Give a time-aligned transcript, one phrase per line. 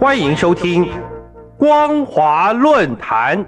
[0.00, 0.86] 欢迎收听
[1.58, 3.38] 《光华论坛》。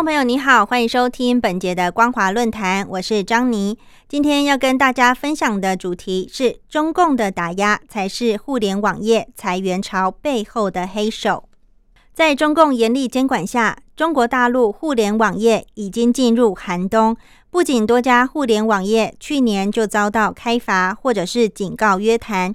[0.00, 3.76] 众朋友，你好，欢迎收听本节的光华论坛，我是张妮。
[4.08, 11.44] 今天要跟大家分享的主题是中共的打压才是互联网业裁员潮背后的黑手。
[12.14, 17.14] 在中共严厉监管下，中国大陆互联网业已经进入寒冬。
[17.50, 22.54] 不仅多家互联网业去年就遭到开罚或者是警告约谈，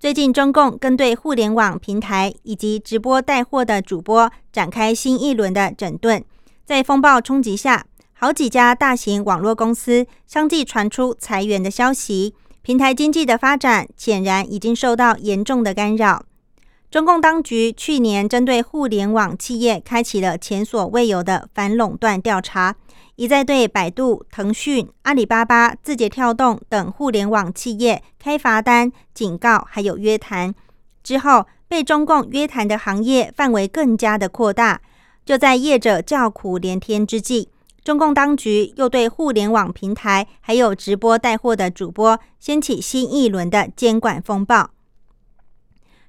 [0.00, 6.24] 最近中共更对互联网平台以及直播带货的主播展开新一轮的整顿。
[6.68, 16.22] 在风暴冲击下，好几家大型网络公司相继传出裁员的消息，平台经济的发展显然已经受到严重的干扰。
[16.90, 22.76] 中共当局去年针对互联网企业开启了前所未有的反垄断调查，
[23.16, 30.54] 一再对百度、腾讯、阿里巴巴、字节跳动等互联网企业开罚单、警告，还有约谈。
[31.02, 34.82] 之后，被中共约谈的行业范围更加的扩大。
[35.28, 37.50] 就在业者叫苦连天之际，
[37.84, 44.70] 中共当局又对互联网平台还有直播带货的主播掀起新一轮的监管风暴。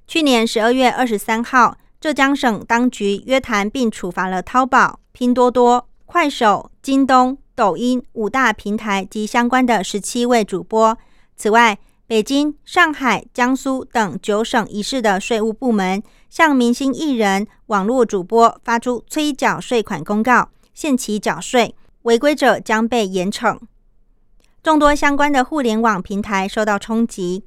[0.08, 10.98] 去年十二月二十三号，浙江省当局约谈并处罚了淘宝、拼多多、快手、京东、抖音五大平台及相关的十七位主播。
[11.36, 11.78] 此外，
[12.10, 23.60] 北京、上海、江苏等九省一市的税务部门向明星艺人、网络主播发出催缴税款公告，限期缴税，违规者将被严惩。
[24.64, 27.44] 众多相关的互联网平台受到冲击，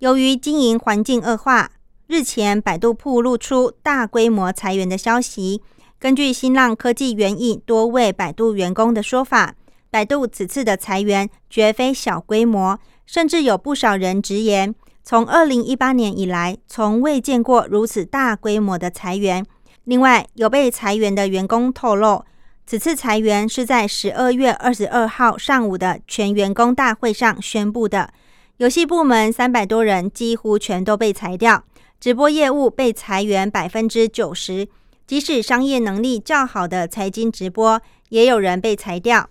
[0.00, 1.70] 由于经营环境恶化。
[2.08, 5.62] 日前，百度曝露出大规模裁员的消息。
[6.00, 9.54] 根据新浪科技援引多位百度员工的说法，
[9.88, 14.72] 百度此次的裁员绝非小规模，甚至有不少人直言，
[15.02, 19.44] 从二零一八年以来，从未见过如此大规模的裁员。
[19.82, 22.24] 另外，有被裁员的员工透露，
[22.64, 28.12] 此次裁员是在十二月二十二号上午的全员工大会上宣布的。
[28.58, 31.64] 游戏部门三百多人几乎全都被裁掉。
[31.98, 34.68] 直播业务被裁员百分之九十，
[35.08, 39.28] 即使商业能力较好的财经直播，也有人被裁掉。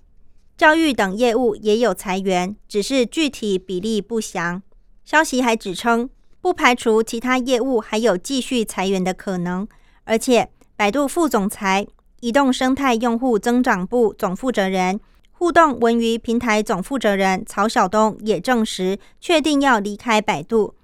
[0.60, 4.62] 教育等业务也有裁员，只是具体比例不详。
[5.06, 6.10] 消息还指称，
[6.42, 9.66] 不排除其他业务还有继续裁员的可能。
[10.04, 11.88] 而且，百度副总裁、
[12.20, 15.00] 移动生态用户增长部总负责人、
[15.32, 20.76] 互动文娱平台总负责人曹晓东也证实，确定要离开百度。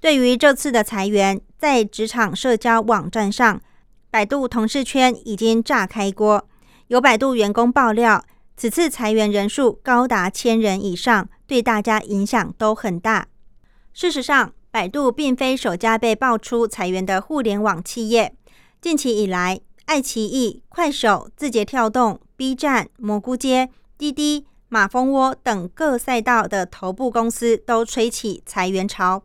[0.00, 3.60] 对于这次的裁员，在职场社交网站上，
[4.10, 6.48] 百度同事圈已经炸开锅。
[6.88, 8.24] 有百度员工爆料，
[8.60, 13.26] 此次裁员人数高达千人以上，对大家影响都很大。
[13.94, 18.34] 事实上，百度并非首家被爆出裁员的互联网企业。
[18.78, 29.22] 近期以来，爱奇艺、快手、字节跳动、B 站、蘑菇街、滴滴、马蜂窝等各赛道的头部公司都吹起裁员潮。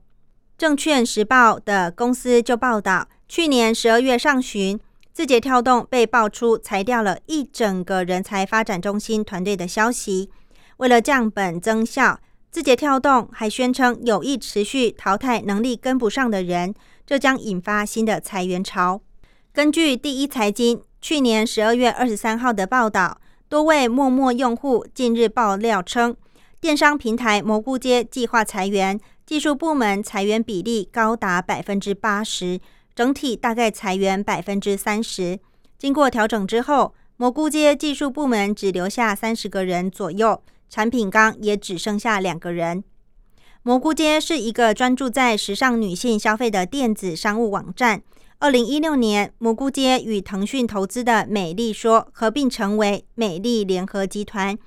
[0.58, 4.80] 证券时报的公司就报道，去年十二月上旬，
[5.16, 10.30] 字节跳动被爆出裁掉了一整个人才发展中心团队的消息。
[10.76, 12.20] 为了降本增效，
[12.52, 16.76] 字节跳动还宣称有意持续淘汰能力跟不上的人，
[17.08, 19.00] 这将引发新的裁员潮。
[19.54, 26.14] 根据第一财经去年十二月二十三号的报道，多位陌陌用户近日爆料称，
[26.60, 29.00] 电商平台蘑菇街计划裁员。
[29.26, 32.60] 技术部门裁员比例高达百分之八十，
[32.96, 35.40] 整体大概裁员百分之三十。
[35.78, 42.84] 经过调整之后，蘑菇街技术部门只留下三十个人左右，产品刚也只剩下两个人。
[43.64, 48.02] 蘑菇街是一个专注在时尚女性消费的电子商务网站。
[48.40, 54.58] 二零一六年，蘑菇街与腾讯投资的美丽说合并成为美丽联合集团。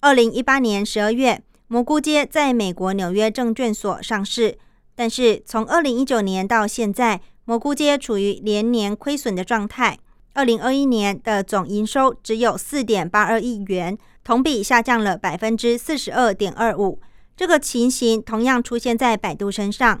[0.00, 1.42] 二零一八年十二月。
[1.68, 4.56] 蘑菇街在美国纽约证券所上市，
[4.94, 9.96] 但是从二零一九年到现在，蘑菇街处于连年亏损的状态。
[10.34, 17.00] 二零二一年的总营收只有四点八二亿元，同比下降了百分之四十二点二五。
[17.36, 20.00] 这个情形同样出现在百度身上。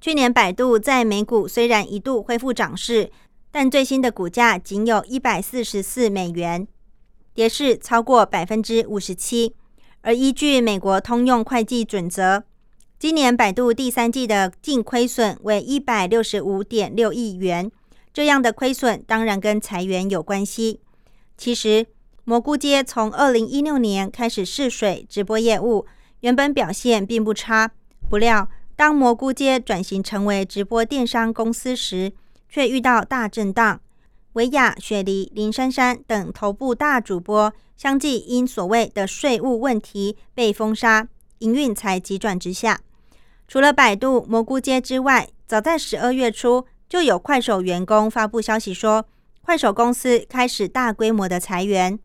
[0.00, 3.10] 去年百度在美股虽然一度恢复涨势，
[3.50, 6.66] 但最新的股价仅有一百四十四美元，
[7.34, 9.54] 跌势超过百分之五十七。
[10.00, 12.44] 而依据美国通用会计准则，
[12.98, 17.70] 今年百度第三季的净亏损为一百六十五点六亿元，
[18.10, 20.80] 这样的亏损当然跟裁员有关系。
[21.36, 21.86] 其实，
[22.24, 25.84] 蘑菇街从二零一六年开始试水直播业务，
[26.20, 27.70] 原本表现并不差。
[28.08, 32.14] 不料，当蘑菇街转型成为直播电商公司时，
[32.48, 33.78] 却遇到大震荡。
[34.32, 41.06] 维亚、雪梨、林珊珊等头部大主播相继因所谓的税务问题被封杀，
[41.40, 42.80] 营运才急转直下。
[43.48, 49.06] 除了百度、蘑菇街之外，早在十二月初就有快手员工发布消息说，
[49.42, 51.98] 快手公司开始大规模的裁员。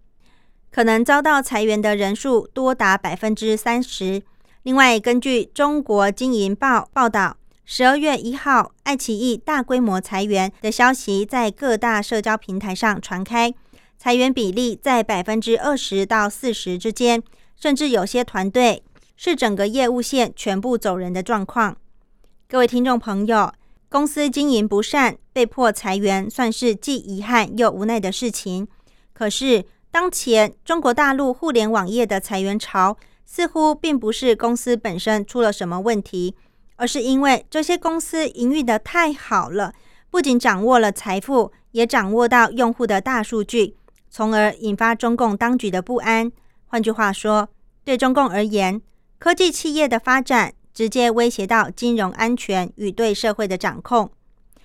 [0.71, 4.21] 可能遭到裁员的人数多达百分之三十。
[4.63, 7.35] 另外，根据中国经营报报道，
[7.65, 13.53] 十二月一号，爱奇艺大规模裁员的消息在各大社交平台上传开，
[13.97, 17.21] 裁员比例在百分之二十到四十之间，
[17.59, 18.83] 甚至有些团队
[19.23, 21.77] 是整个业务线全部走人的状况。
[22.49, 23.53] 各位听众朋友，
[23.87, 28.67] 公司经营不善，被迫裁员，算是既遗憾又无奈的事情。
[29.13, 36.35] 可是，当前中国大陆互联网业的裁员潮，似乎并不是公司本身出了什么问题，
[36.77, 39.71] 而是因为这些公司营运的太好了，
[40.09, 43.75] 不仅掌握了财富，也掌握到用户的大数据，
[44.09, 46.31] 从而引发中共当局的不安。
[46.65, 47.49] 换句话说，
[47.83, 48.81] 对中共而言，
[49.21, 54.09] 科技企业的发展直接威胁到金融安全与对社会的掌控，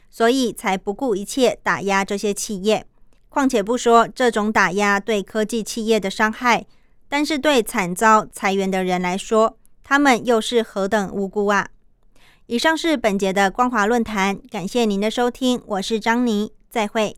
[0.09, 2.87] 所以才不顾一切打压这些企业。
[3.29, 6.65] 况且不说这种打压对科技企业的伤害，
[7.07, 11.69] 但是对惨遭裁员的人来说，他们又是何等无辜啊！
[12.47, 17.15] 以上是本节的光华论坛，感谢您的收听，我是张妮，再会。